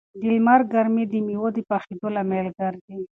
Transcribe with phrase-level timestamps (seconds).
[0.19, 2.99] د لمر ګرمي د مېوو د پخېدو لامل ګرځي.